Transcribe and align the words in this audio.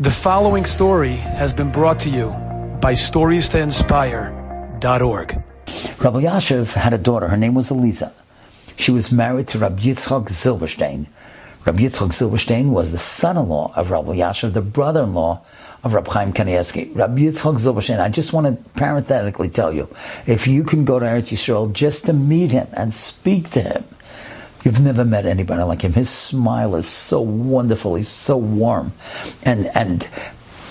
The 0.00 0.12
following 0.12 0.64
story 0.64 1.16
has 1.16 1.52
been 1.52 1.72
brought 1.72 1.98
to 2.00 2.08
you 2.08 2.28
by 2.80 2.92
StoriesToInspire.org. 2.92 5.44
Rabbi 5.98 6.22
Yashiv 6.22 6.74
had 6.74 6.92
a 6.92 6.98
daughter. 6.98 7.26
Her 7.26 7.36
name 7.36 7.54
was 7.54 7.72
Eliza. 7.72 8.14
She 8.76 8.92
was 8.92 9.10
married 9.10 9.48
to 9.48 9.58
Rabbi 9.58 9.82
Yitzchak 9.82 10.28
Zilberstein. 10.28 11.08
Rabbi 11.64 11.80
Yitzchak 11.80 12.12
Zilberstein 12.12 12.70
was 12.70 12.92
the 12.92 12.98
son-in-law 12.98 13.72
of 13.74 13.90
Rabbi 13.90 14.12
Yashiv, 14.12 14.52
the 14.52 14.62
brother-in-law 14.62 15.40
of 15.82 15.92
Rabbi 15.92 16.12
Chaim 16.12 16.32
Kanievsky. 16.32 16.94
Rabbi 16.94 17.22
Yitzchak 17.22 17.58
Zilberstein, 17.58 17.98
I 17.98 18.08
just 18.08 18.32
want 18.32 18.46
to 18.46 18.52
parenthetically 18.78 19.48
tell 19.48 19.72
you, 19.72 19.88
if 20.28 20.46
you 20.46 20.62
can 20.62 20.84
go 20.84 21.00
to 21.00 21.06
Eretz 21.06 21.32
Yisrael 21.32 21.72
just 21.72 22.06
to 22.06 22.12
meet 22.12 22.52
him 22.52 22.68
and 22.72 22.94
speak 22.94 23.50
to 23.50 23.62
him, 23.62 23.82
You've 24.64 24.80
never 24.80 25.04
met 25.04 25.24
anybody 25.24 25.62
like 25.62 25.82
him. 25.82 25.92
His 25.92 26.10
smile 26.10 26.74
is 26.74 26.88
so 26.88 27.20
wonderful. 27.20 27.94
He's 27.94 28.08
so 28.08 28.36
warm. 28.36 28.92
And, 29.44 29.66
and 29.74 30.08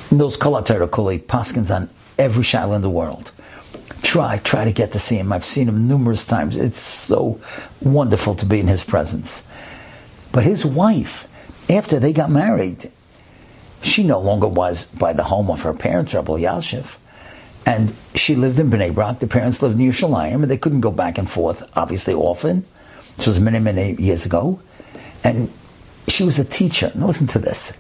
those 0.10 0.38
Kalatera 0.38 0.92
Kuli 0.92 1.20
Paskins 1.20 1.73
on 1.73 1.90
every 2.18 2.44
shayla 2.44 2.76
in 2.76 2.81
the 2.81 2.90
world. 2.90 3.31
Try, 4.02 4.38
try 4.38 4.66
to 4.66 4.72
get 4.72 4.92
to 4.94 5.00
see 5.00 5.18
him. 5.18 5.31
I've 5.31 5.45
seen 5.45 5.68
him 5.68 5.88
numerous 5.88 6.26
times. 6.26 6.58
It's 6.58 6.80
so 6.80 7.40
wonderful 7.81 8.36
to 8.36 8.45
be 8.45 8.59
in 8.59 8.68
his 8.68 8.84
presence. 8.84 9.45
But 10.31 10.44
his 10.44 10.66
wife, 10.66 11.28
after 11.70 12.00
they 12.00 12.14
got 12.14 12.30
married, 12.30 12.92
she 13.81 14.04
no 14.04 14.20
longer 14.20 14.48
was 14.48 14.86
by 14.86 15.14
the 15.14 15.23
home 15.23 15.50
of 15.50 15.64
her 15.64 15.73
parents, 15.73 16.14
Rabbi 16.14 16.34
Yashiv. 16.34 16.98
And 17.66 17.94
she 18.16 18.36
lived 18.36 18.59
in 18.59 18.70
Bnei 18.70 18.94
Brak. 18.94 19.20
The 19.20 19.28
parents 19.28 19.62
lived 19.62 19.80
in 19.80 19.86
Yerushalayim, 19.86 20.36
and 20.36 20.45
they 20.45 20.58
couldn't 20.58 20.81
go 20.81 20.92
back 20.92 21.17
and 21.17 21.30
forth, 21.30 21.70
obviously, 21.76 22.14
often. 22.14 22.66
This 23.17 23.27
was 23.27 23.39
many, 23.39 23.59
many 23.59 23.95
years 24.02 24.26
ago. 24.26 24.62
And 25.23 25.52
she 26.08 26.23
was 26.23 26.39
a 26.39 26.45
teacher. 26.45 26.91
Now 26.95 27.08
listen 27.08 27.27
to 27.27 27.39
this. 27.39 27.77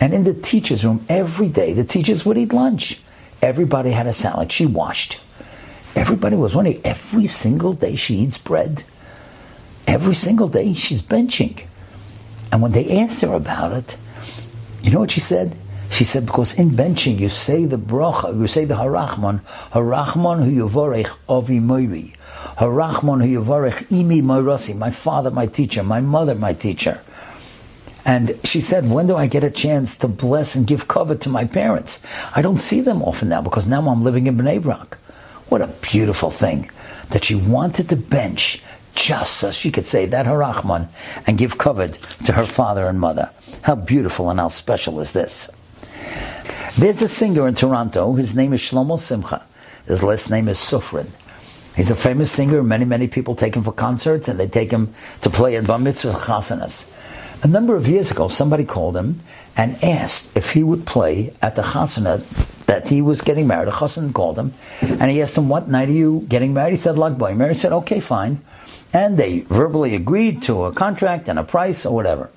And 0.00 0.14
in 0.14 0.24
the 0.24 0.34
teacher's 0.34 0.84
room, 0.84 1.04
every 1.08 1.48
day, 1.48 1.72
the 1.72 1.84
teachers 1.84 2.24
would 2.24 2.38
eat 2.38 2.52
lunch. 2.52 3.00
Everybody 3.42 3.90
had 3.90 4.06
a 4.06 4.12
salad. 4.12 4.50
She 4.52 4.66
washed. 4.66 5.20
Everybody 5.94 6.36
was 6.36 6.54
wondering, 6.54 6.80
every 6.84 7.26
single 7.26 7.72
day 7.72 7.96
she 7.96 8.16
eats 8.16 8.38
bread. 8.38 8.84
Every 9.86 10.14
single 10.14 10.48
day 10.48 10.74
she's 10.74 11.02
benching. 11.02 11.64
And 12.52 12.62
when 12.62 12.72
they 12.72 12.98
asked 13.00 13.22
her 13.22 13.32
about 13.32 13.72
it, 13.72 13.96
you 14.82 14.90
know 14.90 15.00
what 15.00 15.10
she 15.10 15.20
said? 15.20 15.56
She 15.90 16.04
said, 16.04 16.26
because 16.26 16.54
in 16.58 16.70
benching 16.70 17.18
you 17.18 17.28
say 17.28 17.64
the 17.64 17.78
bracha, 17.78 18.38
you 18.38 18.46
say 18.46 18.64
the 18.64 18.74
harachman, 18.74 19.40
harachman 19.70 20.44
hu 20.44 20.68
yovorech 20.68 21.16
avi 21.28 21.60
moiri. 21.60 22.14
Harachman 22.56 23.22
hu 23.22 23.42
yovorech 23.42 23.84
imi 23.88 24.22
moirasi, 24.22 24.76
my 24.76 24.90
father, 24.90 25.30
my 25.30 25.46
teacher, 25.46 25.82
my 25.82 26.00
mother, 26.00 26.34
my 26.34 26.52
teacher. 26.52 27.00
And 28.06 28.38
she 28.44 28.60
said, 28.60 28.88
when 28.88 29.08
do 29.08 29.16
I 29.16 29.26
get 29.26 29.42
a 29.42 29.50
chance 29.50 29.98
to 29.98 30.08
bless 30.08 30.54
and 30.54 30.66
give 30.66 30.86
cover 30.86 31.16
to 31.16 31.28
my 31.28 31.44
parents? 31.44 32.00
I 32.34 32.40
don't 32.40 32.58
see 32.58 32.80
them 32.80 33.02
often 33.02 33.28
now 33.28 33.42
because 33.42 33.66
now 33.66 33.80
I'm 33.88 34.02
living 34.04 34.26
in 34.26 34.36
Bnei 34.36 34.62
Brak. 34.62 34.96
What 35.48 35.60
a 35.60 35.66
beautiful 35.82 36.30
thing 36.30 36.70
that 37.10 37.24
she 37.24 37.34
wanted 37.34 37.88
to 37.88 37.96
bench 37.96 38.62
just 38.94 39.36
so 39.38 39.50
she 39.50 39.70
could 39.70 39.84
say 39.84 40.06
that 40.06 40.24
Harachman 40.26 40.88
and 41.26 41.36
give 41.36 41.58
cover 41.58 41.88
to 41.88 42.32
her 42.32 42.46
father 42.46 42.86
and 42.86 42.98
mother. 42.98 43.30
How 43.62 43.74
beautiful 43.74 44.30
and 44.30 44.40
how 44.40 44.48
special 44.48 45.00
is 45.00 45.12
this? 45.12 45.50
There's 46.78 47.02
a 47.02 47.08
singer 47.08 47.46
in 47.48 47.54
Toronto. 47.54 48.14
His 48.14 48.34
name 48.34 48.52
is 48.52 48.60
Shlomo 48.60 48.98
Simcha. 48.98 49.46
His 49.86 50.02
last 50.02 50.30
name 50.30 50.48
is 50.48 50.58
Sufrin. 50.58 51.10
He's 51.76 51.90
a 51.90 51.96
famous 51.96 52.32
singer. 52.32 52.62
Many, 52.62 52.86
many 52.86 53.06
people 53.06 53.34
take 53.34 53.54
him 53.54 53.62
for 53.62 53.72
concerts 53.72 54.28
and 54.28 54.40
they 54.40 54.48
take 54.48 54.70
him 54.70 54.94
to 55.20 55.28
play 55.28 55.56
at 55.56 55.66
Bar 55.66 55.78
Mitzvah 55.78 56.12
Chasanas. 56.12 56.90
A 57.44 57.48
number 57.48 57.76
of 57.76 57.86
years 57.86 58.10
ago, 58.10 58.28
somebody 58.28 58.64
called 58.64 58.96
him 58.96 59.20
and 59.58 59.82
asked 59.84 60.34
if 60.34 60.52
he 60.52 60.62
would 60.62 60.86
play 60.86 61.34
at 61.42 61.54
the 61.54 61.60
Chasana 61.60 62.24
that 62.64 62.88
he 62.88 63.02
was 63.02 63.20
getting 63.20 63.46
married. 63.46 63.68
A 63.68 63.72
Chassan 63.72 64.14
called 64.14 64.38
him 64.38 64.54
and 64.80 65.10
he 65.10 65.20
asked 65.20 65.36
him, 65.36 65.50
what 65.50 65.68
night 65.68 65.90
are 65.90 65.92
you 65.92 66.24
getting 66.30 66.54
married? 66.54 66.70
He 66.70 66.76
said, 66.78 66.96
Lag 66.96 67.16
BaOmer. 67.16 67.50
He 67.50 67.58
said, 67.58 67.72
okay, 67.72 68.00
fine. 68.00 68.40
And 68.94 69.18
they 69.18 69.40
verbally 69.40 69.94
agreed 69.94 70.40
to 70.44 70.64
a 70.64 70.72
contract 70.72 71.28
and 71.28 71.38
a 71.38 71.44
price 71.44 71.84
or 71.84 71.94
whatever. 71.94 72.32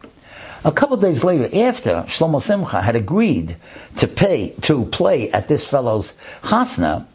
A 0.66 0.74
couple 0.74 0.96
of 0.96 1.02
days 1.02 1.24
later, 1.24 1.46
after 1.46 2.04
Shlomo 2.08 2.42
Simcha 2.42 2.82
had 2.82 2.98
agreed 2.98 3.56
to 3.96 4.08
pay 4.08 4.50
to 4.62 4.86
play 4.88 5.32
at 5.32 5.48
this 5.48 5.66
fellow's 5.66 6.18
chasna, 6.44 7.08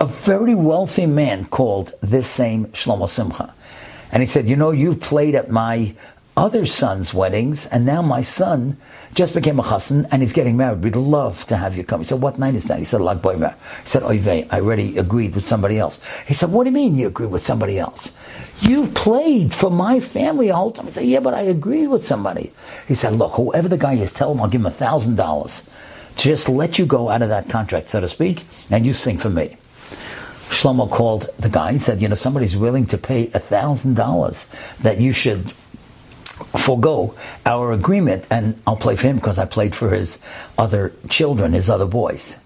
a 0.00 0.06
very 0.06 0.54
wealthy 0.54 1.06
man 1.06 1.44
called 1.44 1.92
this 2.00 2.26
same 2.26 2.66
Shlomo 2.66 3.08
Simcha, 3.08 3.54
and 4.12 4.22
he 4.22 4.26
said, 4.26 4.48
"You 4.48 4.56
know, 4.56 4.70
you've 4.70 5.00
played 5.00 5.34
at 5.34 5.50
my 5.50 5.94
other 6.36 6.64
son's 6.64 7.12
weddings, 7.12 7.66
and 7.66 7.84
now 7.84 8.00
my 8.00 8.22
son 8.22 8.76
just 9.14 9.34
became 9.34 9.58
a 9.58 9.62
chassan 9.62 10.06
and 10.12 10.22
he's 10.22 10.32
getting 10.32 10.56
married. 10.56 10.82
We'd 10.82 10.96
love 10.96 11.46
to 11.48 11.56
have 11.56 11.76
you 11.76 11.84
come. 11.84 12.00
He 12.00 12.06
said, 12.06 12.22
what 12.22 12.38
night 12.38 12.54
is 12.54 12.64
that? 12.64 12.78
He 12.78 12.84
said, 12.84 13.00
Lag 13.00 13.18
BaOmer. 13.18 13.54
He 13.54 13.86
said, 13.86 14.02
oh, 14.02 14.10
Oy 14.10 14.46
I 14.50 14.60
already 14.60 14.96
agreed 14.96 15.34
with 15.34 15.44
somebody 15.44 15.78
else. 15.78 16.20
He 16.20 16.34
said, 16.34 16.50
what 16.50 16.64
do 16.64 16.70
you 16.70 16.74
mean 16.74 16.96
you 16.96 17.08
agreed 17.08 17.30
with 17.30 17.42
somebody 17.42 17.78
else? 17.78 18.12
You've 18.60 18.94
played 18.94 19.52
for 19.52 19.70
my 19.70 20.00
family 20.00 20.48
a 20.48 20.54
whole 20.54 20.70
time. 20.70 20.86
He 20.86 20.92
said, 20.92 21.04
yeah, 21.04 21.20
but 21.20 21.34
I 21.34 21.42
agreed 21.42 21.88
with 21.88 22.04
somebody. 22.04 22.52
He 22.86 22.94
said, 22.94 23.14
look, 23.14 23.32
whoever 23.32 23.68
the 23.68 23.78
guy 23.78 23.94
is, 23.94 24.12
tell 24.12 24.32
him 24.32 24.40
I'll 24.40 24.48
give 24.48 24.60
him 24.60 24.66
a 24.66 24.70
thousand 24.70 25.16
dollars. 25.16 25.68
To 26.16 26.28
just 26.28 26.48
let 26.48 26.78
you 26.78 26.86
go 26.86 27.08
out 27.08 27.22
of 27.22 27.30
that 27.30 27.48
contract, 27.48 27.88
so 27.88 28.00
to 28.00 28.08
speak, 28.08 28.44
and 28.70 28.84
you 28.84 28.92
sing 28.92 29.16
for 29.16 29.30
me. 29.30 29.56
Shlomo 30.50 30.90
called 30.90 31.30
the 31.38 31.48
guy 31.48 31.70
and 31.70 31.80
said, 31.80 32.02
you 32.02 32.08
know, 32.08 32.16
somebody's 32.16 32.56
willing 32.56 32.84
to 32.86 32.98
pay 32.98 33.26
a 33.28 33.38
thousand 33.38 33.94
dollars 33.94 34.46
that 34.80 35.00
you 35.00 35.12
should 35.12 35.52
forego 36.58 37.14
our 37.46 37.72
agreement 37.72 38.26
and 38.30 38.60
I'll 38.66 38.76
play 38.76 38.96
for 38.96 39.06
him 39.06 39.16
because 39.16 39.38
I 39.38 39.44
played 39.46 39.74
for 39.76 39.90
his 39.90 40.20
other 40.58 40.92
children, 41.08 41.52
his 41.52 41.70
other 41.70 41.86
boys. 41.86 42.40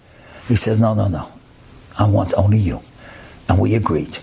He 0.49 0.55
says, 0.55 0.79
no, 0.79 0.95
no, 0.95 1.09
no. 1.09 1.33
I 1.99 2.09
want 2.09 2.35
only 2.35 2.59
you. 2.59 2.81
And 3.49 3.59
we 3.59 3.75
agreed. 3.75 4.19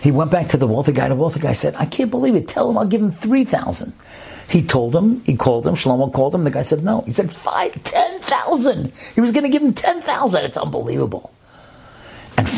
He 0.00 0.10
went 0.10 0.30
back 0.30 0.48
to 0.48 0.56
the 0.56 0.66
wealthy 0.66 0.92
guy. 0.92 1.08
The 1.08 1.14
wealthy 1.14 1.40
guy 1.40 1.52
said, 1.52 1.74
I 1.76 1.84
can't 1.84 2.10
believe 2.10 2.34
it. 2.34 2.48
Tell 2.48 2.70
him 2.70 2.78
I'll 2.78 2.86
give 2.86 3.02
him 3.02 3.10
3000 3.10 3.92
He 4.48 4.62
told 4.62 4.96
him, 4.96 5.22
he 5.24 5.36
called 5.36 5.66
him, 5.66 5.74
Shlomo 5.74 6.10
called 6.12 6.34
him. 6.34 6.44
The 6.44 6.50
guy 6.50 6.62
said, 6.62 6.82
no. 6.82 7.02
He 7.02 7.12
said, 7.12 7.30
five, 7.30 7.82
10,000. 7.84 8.92
He 9.14 9.20
was 9.20 9.32
going 9.32 9.44
to 9.44 9.50
give 9.50 9.62
him 9.62 9.74
10,000. 9.74 10.44
It's 10.44 10.56
unbelievable. 10.56 11.33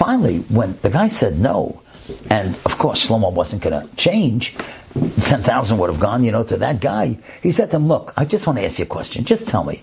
Finally, 0.07 0.39
when 0.55 0.71
the 0.83 0.89
guy 0.89 1.09
said 1.09 1.37
no, 1.37 1.83
and 2.31 2.55
of 2.65 2.79
course 2.79 3.09
Shlomo 3.09 3.33
wasn't 3.33 3.61
going 3.61 3.75
to 3.75 3.97
change, 3.97 4.55
10,000 4.95 5.79
would 5.79 5.91
have 5.91 5.99
gone, 5.99 6.23
you 6.23 6.31
know, 6.31 6.45
to 6.45 6.57
that 6.59 6.81
guy. 6.81 7.19
He 7.43 7.51
said 7.51 7.73
to 7.73 7.79
him, 7.79 7.89
look, 7.89 8.15
I 8.17 8.25
just 8.25 8.47
want 8.47 8.61
to 8.61 8.65
ask 8.65 8.79
you 8.79 8.85
a 8.85 8.87
question. 8.87 9.25
Just 9.25 9.49
tell 9.49 9.65
me. 9.65 9.83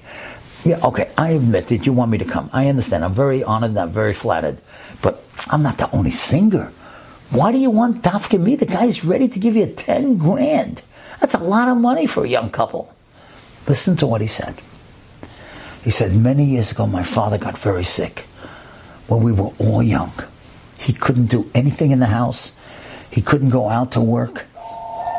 Yeah, 0.63 0.79
okay, 0.81 1.11
I 1.17 1.31
admit 1.31 1.67
that 1.67 1.85
you 1.85 1.91
want 1.91 2.09
me 2.09 2.19
to 2.19 2.23
come. 2.23 2.49
I 2.53 2.69
understand. 2.69 3.03
I'm 3.03 3.13
very 3.13 3.43
honored 3.43 3.71
and 3.71 3.79
I'm 3.79 3.89
very 3.91 4.13
flattered. 4.13 4.61
But 5.01 5.21
I'm 5.51 5.61
not 5.61 5.77
the 5.77 5.93
only 5.93 6.11
singer. 6.11 6.71
Why 7.31 7.51
do 7.51 7.57
you 7.57 7.69
want 7.69 8.01
Dafka 8.01 8.41
me? 8.41 8.55
The 8.55 8.65
guy's 8.65 9.03
ready 9.03 9.27
to 9.27 9.39
give 9.39 9.57
you 9.57 9.65
10 9.67 10.19
grand. 10.19 10.83
That's 11.19 11.33
a 11.33 11.43
lot 11.43 11.67
of 11.67 11.75
money 11.75 12.07
for 12.07 12.23
a 12.23 12.29
young 12.29 12.49
couple. 12.49 12.95
Listen 13.67 13.97
to 13.97 14.07
what 14.07 14.21
he 14.21 14.27
said. 14.27 14.55
He 15.83 15.91
said, 15.91 16.15
many 16.15 16.45
years 16.45 16.71
ago, 16.71 16.87
my 16.87 17.03
father 17.03 17.37
got 17.37 17.57
very 17.57 17.83
sick 17.83 18.25
when 19.07 19.23
we 19.23 19.31
were 19.31 19.51
all 19.59 19.83
young. 19.83 20.11
He 20.79 20.93
couldn't 20.93 21.27
do 21.27 21.49
anything 21.53 21.91
in 21.91 21.99
the 21.99 22.07
house. 22.07 22.55
He 23.11 23.21
couldn't 23.21 23.51
go 23.51 23.69
out 23.69 23.91
to 23.93 24.01
work 24.01 24.45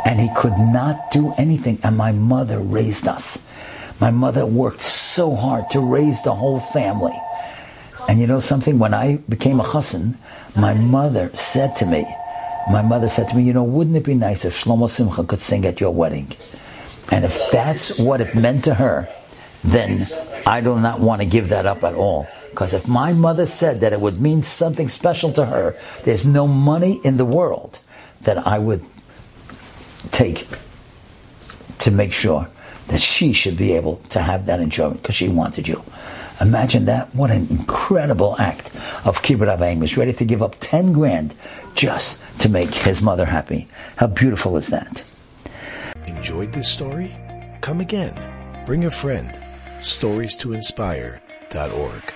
and 0.05 0.21
he 0.21 0.29
could 0.37 0.57
not 0.59 1.11
do 1.11 1.33
anything. 1.39 1.79
And 1.83 1.97
my 1.97 2.13
mother 2.13 2.61
raised 2.61 3.09
us. 3.09 3.45
My 4.01 4.11
mother 4.11 4.45
worked 4.45 4.83
so 4.83 5.35
hard 5.35 5.71
to 5.71 5.81
raise 5.81 6.23
the 6.23 6.35
whole 6.35 6.61
family. 6.61 7.17
And 8.09 8.21
you 8.21 8.27
know 8.27 8.41
something? 8.41 8.79
When 8.79 8.93
I 8.93 9.17
became 9.29 9.61
a 9.61 9.65
chassan, 9.65 10.17
my 10.57 10.75
mother 10.75 11.31
said 11.35 11.77
to 11.77 11.87
me, 11.87 12.05
my 12.71 12.83
mother 12.83 13.09
said 13.09 13.29
to 13.29 13.37
me, 13.37 13.45
you 13.45 13.53
know, 13.53 13.65
wouldn't 13.65 13.97
it 13.97 14.05
be 14.05 14.15
nice 14.15 14.45
if 14.45 14.63
Shlomo 14.63 14.89
Simcha 14.89 15.25
could 15.25 15.39
sing 15.39 15.65
at 15.65 15.81
your 15.81 15.93
wedding? 15.93 16.33
And 17.11 17.25
if 17.25 17.39
that's 17.51 17.99
what 17.99 18.21
it 18.21 18.35
meant 18.35 18.65
to 18.65 18.75
her, 18.75 19.09
then 19.63 20.09
I 20.47 20.61
do 20.61 20.79
not 20.81 21.01
want 21.01 21.23
to 21.23 21.27
give 21.27 21.49
that 21.51 21.67
up 21.67 21.85
at 21.85 21.95
all. 21.95 22.27
Because 22.55 22.73
if 22.73 22.87
my 22.87 23.13
mother 23.13 23.47
said 23.47 23.81
that 23.81 23.93
it 23.93 24.01
would 24.01 24.21
mean 24.21 24.41
something 24.41 24.87
special 24.87 25.33
to 25.33 25.47
her, 25.47 25.77
there's 26.05 26.25
no 26.25 26.47
money 26.47 27.01
in 27.03 27.17
the 27.17 27.25
world 27.25 27.81
that 28.21 28.47
I 28.47 28.61
would 28.61 28.85
take 30.13 30.47
to 31.81 31.91
make 31.91 32.13
sure 32.13 32.49
that 32.87 33.01
she 33.01 33.33
should 33.33 33.57
be 33.57 33.73
able 33.73 33.97
to 34.11 34.21
have 34.21 34.47
that 34.47 34.61
enjoyment 34.61 35.03
because 35.03 35.17
she 35.17 35.29
wanted 35.29 35.67
you. 35.67 35.83
Imagine 36.41 36.85
that. 36.85 37.13
What 37.13 37.33
an 37.33 37.49
incredible 37.51 38.37
act 38.39 38.69
of 39.05 39.21
Kibbud 39.23 39.49
Av 39.49 39.59
Va'em. 39.59 39.81
He's 39.81 39.97
ready 39.97 40.13
to 40.13 40.25
give 40.25 40.41
up 40.41 40.55
10 40.61 40.93
grand 40.93 41.35
just 41.75 42.23
to 42.43 42.49
make 42.49 42.73
his 42.73 43.03
mother 43.03 43.25
happy. 43.25 43.67
How 43.97 44.07
beautiful 44.07 44.57
is 44.57 44.69
that? 44.69 45.03
Enjoyed 46.07 46.53
this 46.53 46.69
story? 46.69 47.17
Come 47.63 47.81
again. 47.81 48.15
Bring 48.65 48.85
a 48.85 48.93
friend. 48.93 49.37
Stories 49.83 50.37
to 50.37 50.53
inspire.org. 50.53 52.15